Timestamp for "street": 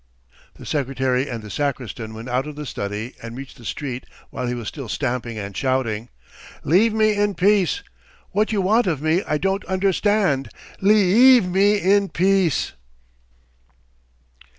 3.65-4.07